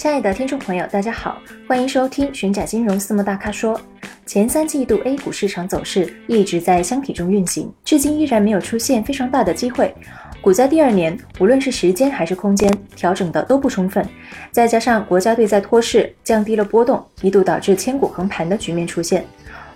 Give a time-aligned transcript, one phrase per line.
[0.00, 1.36] 亲爱的听众朋友，大家好，
[1.68, 3.78] 欢迎收听玄甲金融私募大咖说。
[4.24, 9.94] 前三季度 A 股市场走势一直在箱体中运行，至今依然没有出现非常大的机会。
[10.40, 14.02] 股灾第二年，无论是时间还是空间，调整的都不充分。
[14.50, 19.22] 再加上国家队在托市，降低了波动，一度导致千股横盘的局面出现。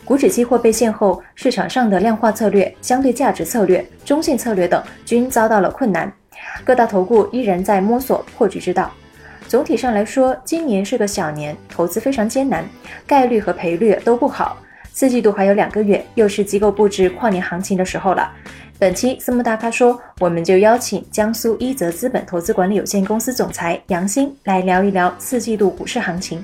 [0.06, 6.10] 股指期货被限后，市场上的量化策略、相对价值策略、中性策略等均遭到了困难。
[6.64, 8.90] 各大投顾依然在摸索破局之道。
[9.54, 12.68] 总体上来说，今年是个小年，投资非常艰难，
[13.06, 14.56] 概率和赔率都不好。
[14.92, 18.32] 四季度还有两个月，又是机构布置跨年行情的时候了。
[18.80, 26.42] 本期私募大咖说，我们就邀请江苏一泽资本投资管理有限公司总裁杨鑫来聊一聊四季度股市行情。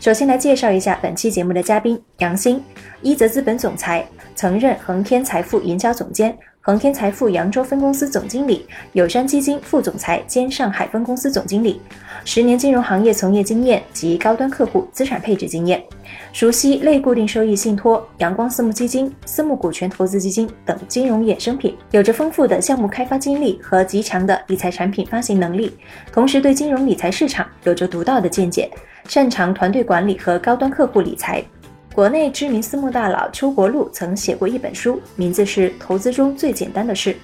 [0.00, 2.60] 首先来介绍一下本期节目的嘉宾杨鑫，
[3.02, 11.80] 一泽资本总裁，曾任恒天财富营销总监、恒天财富扬州分公司总经理、友山基金副总裁兼上海分公司总经理。
[12.24, 15.82] 十年金融行业从业经验及高端客户资产配置经验，
[16.32, 25.76] 熟悉类固定收益信托、阳光私募基金、私募股权投资基金等金融衍生品，有着丰富的项目开发经历和极强的理财产品发行能力，
[26.12, 28.70] 同时对金融理财市场有着独到的见解，
[29.08, 31.44] 擅长团队管理和高端客户理财。
[31.94, 37.14] 国内知名私募大佬邱国禄曾写过一本书，名字是《投资中最简单的事》，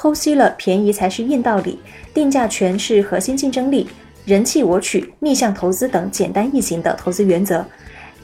[0.00, 1.78] 剖析了便宜才是硬道理，
[2.14, 3.86] 定价权是核心竞争力。
[4.24, 7.62] 人气我取、逆向投资等简单易行的投资原则，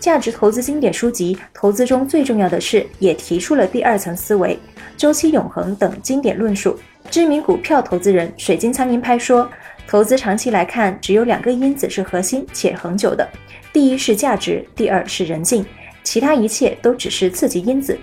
[0.00, 4.58] 价值投资经典书籍《投资中最重要的事》也提出了第二层思维、
[4.96, 6.74] 周期永恒等经典论述。
[7.10, 9.46] 知名股票投资人水晶苍蝇拍说，
[9.86, 13.28] 投资长期来看，只有两个因子是核心且恒久的，
[13.74, 15.64] 第一是价值，第二是人性，
[16.02, 17.98] 其他一切都只是刺激因子。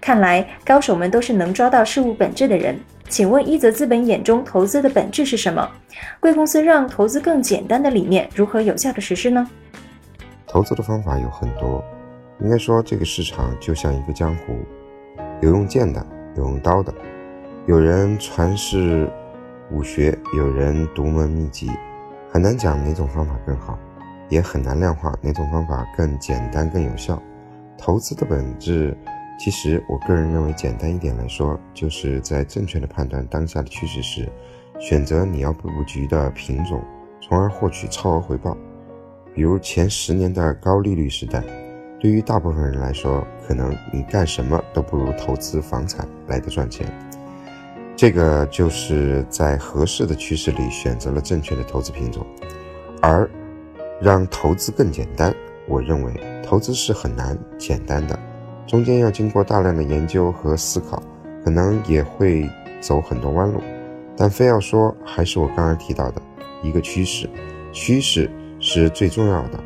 [0.00, 2.78] 看来高手们都是能抓到事物本质的人。
[3.08, 5.68] 请问一泽资本眼中投资的本质是什么？
[6.20, 9.44] 贵公司让投资更简单的理念如何有效的实施呢？
[10.46, 11.84] 投资的方法有很多，
[12.40, 14.56] 应该说这个市场就像一个江湖，
[15.40, 16.06] 有用剑的，
[16.36, 16.94] 有用刀的，
[17.66, 19.10] 有人传世
[19.72, 21.68] 武学，有人独门秘籍，
[22.32, 23.76] 很难讲哪种方法更好，
[24.28, 27.20] 也很难量化哪种方法更简单更有效。
[27.80, 28.94] 投资的本质。
[29.38, 34.28] 其实，我个人认为，简单一点来说，就是在正确的判断当下的趋势时，
[34.78, 36.84] 选择你要布局的品种，
[37.22, 38.54] 从而获取超额回报。
[39.34, 41.42] 比如前十年的高利率时代，
[41.98, 46.86] 对于大部分人来说，可能你干什么都不如投资房产来的赚钱。
[47.96, 52.26] 这个就是在合适的趋势里选择了正确的投资品种，
[53.00, 53.26] 而
[54.02, 55.34] 让投资更简单。
[55.68, 56.12] 我认为，
[56.50, 58.18] 投资是很难简单的。
[58.66, 61.00] 中间要经过大量的研究和思考，
[61.44, 62.50] 可能也会
[62.80, 63.60] 走很多弯路，
[64.16, 66.20] 但非要说，还是我刚刚提到的
[66.60, 67.30] 一个趋势，
[67.70, 68.28] 趋势
[68.58, 69.60] 是最重要的。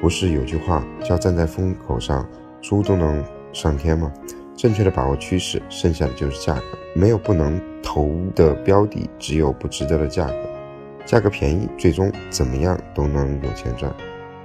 [0.00, 2.26] 不是有句话叫站在风口上，
[2.62, 3.22] 猪都能
[3.52, 4.10] 上天吗？
[4.56, 6.62] 正确的把握趋势，剩下的就是价格。
[6.94, 10.34] 没有不能投的标的，只有不值得的价格。
[11.04, 13.94] 价格便宜，最终怎么样都能有钱赚，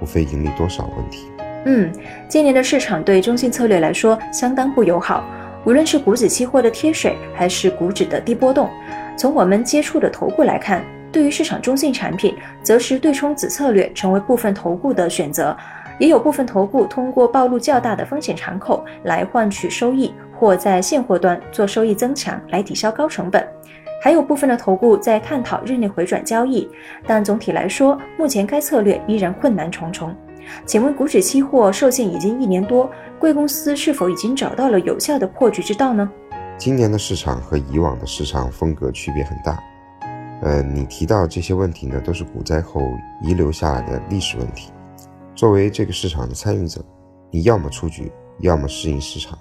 [0.02, 1.26] 无非盈利多少问题。
[1.64, 1.92] 嗯，
[2.28, 5.24] 今年的市场对中性策略来说相当不友好，
[5.64, 8.70] 无论是股指期货的贴水，还是股指的低波动。
[9.16, 15.56] 从我们接触的头部来看，对于市场中性产品，则是对冲子策略成为部分头部的选择，
[15.98, 23.44] 也有部分头部通过暴露较大的风险敞口来换取收益，或在现货端做收益增强来抵消高成本，
[24.02, 26.68] 还有部分的头部在探讨日内回转交易，
[27.06, 30.14] 但总体来说，目前该策略依然困难重重。
[30.64, 36.10] 请问股指期货受限已经一年多，贵公司是否已经找到了有效的破局之道呢？
[36.58, 39.58] 今年的市场和以往的市场风格区别很大。
[40.42, 42.80] 呃，你提到这些问题呢，都是股灾后
[43.22, 44.70] 遗留下来的历史问题。
[45.34, 46.82] 作为这个市场的参与者，
[47.30, 48.10] 你要么出局，
[48.40, 49.38] 要么适应市场，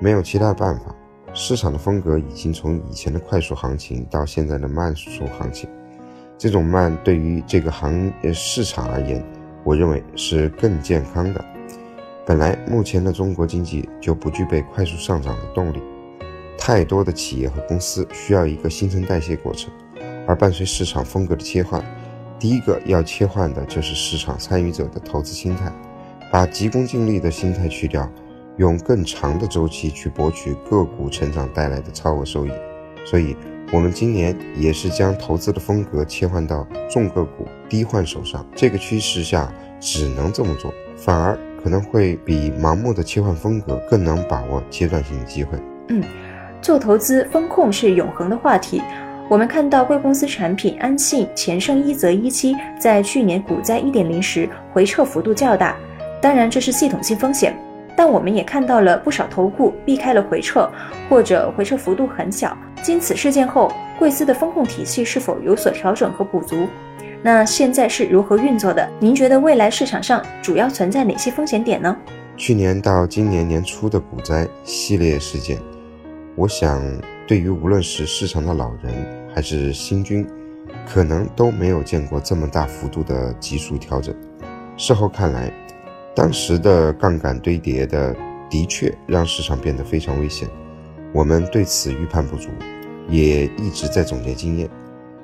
[0.00, 0.94] 没有其他办法。
[1.34, 5.68] 市场的风格已经从以前的快速行情到现在的慢速行情，
[6.36, 9.24] 这种慢对于这个行呃市场而言。
[9.64, 11.44] 我认为是更健康的。
[12.24, 15.82] 本来目前的中国经济就不具备快速上涨的动力，
[16.56, 19.72] 太多的企业和公司需要一个新陈代谢过程，
[20.26, 21.84] 而伴随市场风格的切换，
[22.38, 25.72] 第一个要切换的就是市场参与者的投资心态，
[26.30, 28.08] 把急功近利的心态去掉，
[28.56, 32.50] 用更长的周期去博取个股成长带来的超额收益。
[33.04, 33.36] 所以，
[33.72, 38.46] 我们今年也是将投资的风格切换到重个股低换手上。
[38.54, 45.58] 这个趋势下只能这么做，反而可能会比盲目的切换风格更能把握阶段性的机会。
[45.88, 46.02] 嗯，
[46.60, 48.80] 做投资风控是永恒的话题。
[49.28, 55.76] 我们看到贵公司产品安信、前盛一泽一期在去年股灾一点零时回撤幅度较大，
[56.20, 57.56] 当然这是系统性风险。
[58.04, 60.68] 但我们也看到了不少投顾避开了回撤，
[61.08, 62.58] 或者回撤幅度很小。
[62.82, 66.66] 经此事件后，贵司的风控体系是否有所调整和补足？
[67.22, 68.90] 那现在是如何运作的？
[68.98, 71.96] 您觉得未来市场上主要存在哪些风险点呢？
[72.36, 75.56] 去年到今年年初的股灾系列事件，
[76.34, 76.82] 我想
[77.24, 78.92] 对于无论是市场的老人
[79.32, 80.26] 还是新军，
[80.92, 84.12] 可能都没有见过这么大幅度的急速调整。
[84.76, 85.52] 事后看来。
[86.14, 88.14] 当时的杠杆堆叠的
[88.50, 90.46] 的确让市场变得非常危险，
[91.12, 92.50] 我们对此预判不足，
[93.08, 94.68] 也一直在总结经验。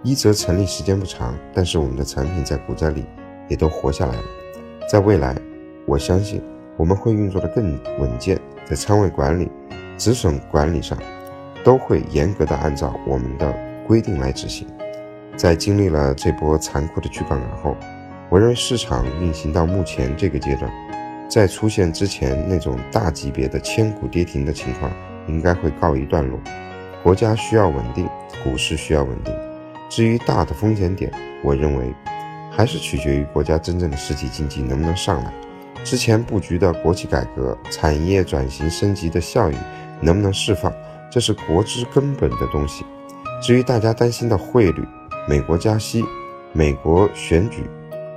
[0.02, 3.04] 一则成立时间不长，但是我们的产品在股灾里
[3.48, 4.22] 也都活下来了。
[4.88, 5.36] 在未来，
[5.84, 6.40] 我相信
[6.76, 9.50] 我们会运作的更稳健，在仓位管理、
[9.98, 10.96] 止损管理上，
[11.62, 13.54] 都会严格的按照我们的
[13.86, 14.66] 规定来执行。
[15.36, 17.76] 在经历了这波残酷的去杠杆后。
[18.30, 20.70] 我认为市场运行到目前这个阶段，
[21.30, 24.92] 再出现之前那种大级别的千股跌停的情况，
[25.26, 26.38] 应该会告一段落。
[27.02, 28.06] 国家需要稳定，
[28.44, 29.34] 股市需要稳定。
[29.88, 31.10] 至于大的风险点，
[31.42, 31.94] 我认为
[32.50, 35.32] 还是取决于国家真正的实体经济能不能上来，
[35.82, 39.56] 之前布局的国企改革、产业转型升级的效益
[40.02, 40.70] 能不能释放，
[41.10, 42.84] 这是国之根本的东西。
[43.40, 44.86] 至于大家担心的汇率、
[45.26, 46.04] 美国加息、
[46.52, 47.62] 美国选举，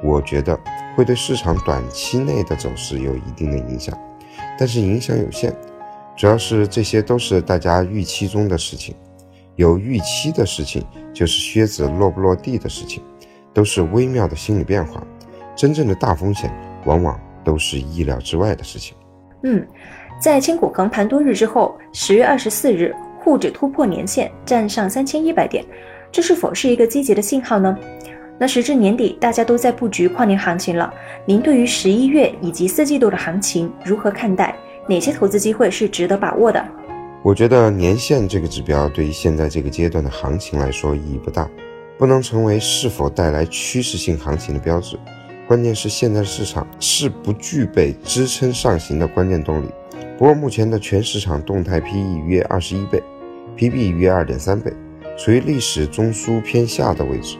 [0.03, 0.59] 我觉得
[0.95, 3.98] 会对市场短期内的走势有一定的影响，
[4.57, 5.53] 但是影响有限，
[6.15, 8.95] 主要是这些都是大家预期中的事情。
[9.57, 10.83] 有预期的事情
[11.13, 13.03] 就是靴子落不落地的事情，
[13.53, 15.03] 都是微妙的心理变化。
[15.56, 16.51] 真正的大风险
[16.86, 18.95] 往往都是意料之外的事情。
[19.44, 19.68] 嗯，
[20.19, 25.63] 在千股横盘多日之后，十月二十四日沪指突破年线，站上三千一百点，
[26.12, 27.77] 这是否是一个积极的信号呢？
[28.42, 30.92] 那时至年底，大家都在布局跨年行情了。
[31.28, 34.56] 您对于十一月以及四季度的行情如何看待？
[34.88, 36.66] 哪些投资机会是值得把握的？
[37.22, 41.48] 我觉得年线这个指标对于现在这个阶段的行情来说意义不大，
[42.00, 44.98] 不能成为是否带来趋势性行情的标志。
[45.48, 49.68] 关键是现在市场是不具备支撑上行的关键动力。
[50.18, 53.04] 不过目前的全市场动态 PE 约二十一倍
[53.56, 54.74] ，PB 约二点三倍，
[55.16, 57.38] 处于历史中枢偏下的位置。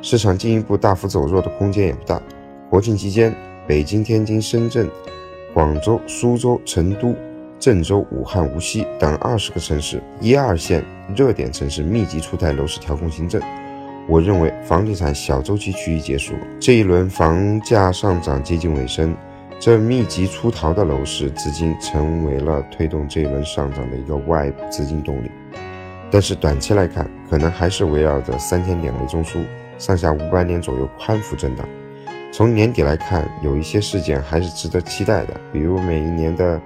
[0.00, 2.20] 市场进一步大幅走弱的空间也不大。
[2.70, 3.34] 国庆期间，
[3.66, 4.88] 北京、天津、深圳、
[5.52, 7.14] 广州、苏州、成都、
[7.58, 10.84] 郑州、武汉、无锡等二十个城市一二线
[11.16, 13.40] 热点城市密集出台楼市调控新政。
[14.08, 19.14] 我认为房地产小周期趋于结束，这一轮房价上涨接近尾声。
[19.60, 25.30] 这密集出逃的楼市资金成为了推动这一轮上涨的一个外部资金动力。
[26.10, 29.44] 但是短期来看，可能还是围绕着三千点为中枢。
[29.78, 31.66] 上下五百点左右宽幅震荡。
[32.30, 36.60] 从年底来看，有一些事件还是值得期待的，比如每一年的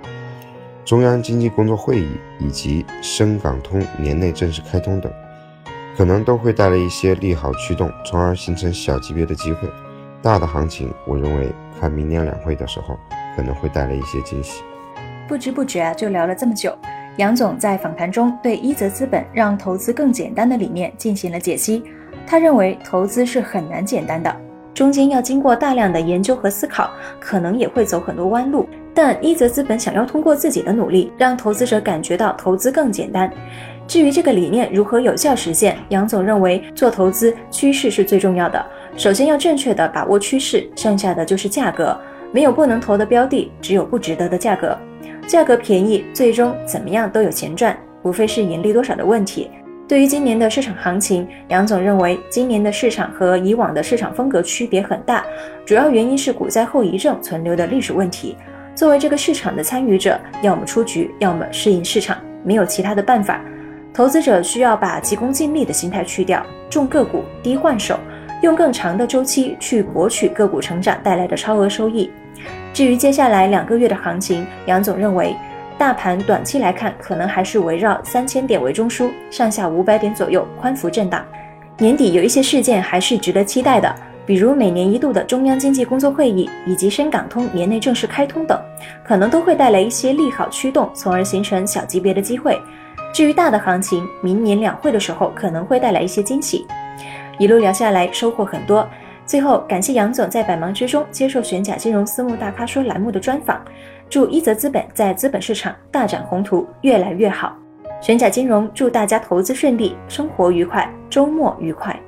[0.85, 2.09] 中央经济工作会议
[2.41, 5.13] 以及深港通年内正式开通等，
[5.97, 9.69] 可能都会带来一些利好驱动，从而形成小级别的机会。
[10.21, 12.99] 大的行情，我认为看明年两会的时候，
[13.37, 14.63] 可能会带来一些惊喜。
[15.29, 16.77] 不知不觉啊，就聊了这么久。
[17.19, 21.85] 杨总在访谈中对一泽资本让投资更简单的理念进行了解析。
[22.27, 24.35] 他认为投资是很难简单的，
[24.73, 28.69] 中间要经过大量的研究和思考，可能也会走很多弯路。
[28.95, 33.31] 但一泽资本想要通过自己的努力，让投资者感觉到投资更简单。
[33.87, 38.65] 至于这个理念如何有效实现，杨总认为做投资趋势是最重要的。
[38.97, 41.99] 首先要正确的把握趋势，剩下的就是价格。
[42.33, 44.77] 没有不能投的标的，只有不值得的价格。
[45.27, 49.51] 价格便宜，最终怎么样都有钱赚，无非是盈利多少的问题。
[49.89, 55.23] 对于今年的市场行情，杨总认为，今年的市场和以往的市场风格区别很大，
[55.67, 58.37] 主要原因是股灾后遗症存留的历史问题。
[58.75, 63.39] 作为这个市场的参与者，要么出局，要么适应市场，没有其他的办法。
[63.93, 67.99] 投资者需要把急功近利的心态去掉，重个股低换手，
[68.41, 72.11] 用更长的周期去博取个股成长带来的超额收益。
[72.73, 75.37] 至于接下来两个月的行情，杨总认为。
[75.83, 81.27] 大盘短期来看，可能还是围绕三千点为中枢，上下五百点左右宽幅震荡。
[81.77, 83.93] 年底有一些事件还是值得期待的，
[84.25, 88.57] 比如每年一度的中央经济工作会议以及深港通年内正式开通等，
[89.05, 92.57] 可能都会带来一些利好驱动，从而形成小级别的机会。
[93.13, 96.65] 至于大的行情，明年两会的时候可能会带来一些惊喜。
[97.41, 98.89] 一路聊下来，收获很多。
[99.27, 103.61] 最后，感谢杨总在百忙之中接受玄甲金融私募大咖说栏目的专访。
[104.13, 107.57] 祝一泽资本在资本市场大展宏图，越来越好。
[107.99, 111.99] 玄甲金融祝大家投资顺利，生活愉快，周末愉快。